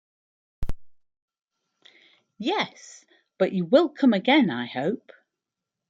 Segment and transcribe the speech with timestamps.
[2.39, 3.05] Yes;
[3.37, 5.11] but you will come again, I hope?